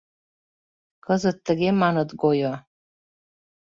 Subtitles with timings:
[1.05, 2.53] Кызыт тыге маныт гойо.